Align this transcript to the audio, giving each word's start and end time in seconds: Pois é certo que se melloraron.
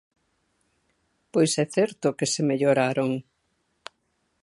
Pois 1.31 1.51
é 1.63 1.65
certo 1.75 2.07
que 2.17 2.27
se 2.33 2.41
melloraron. 2.49 3.11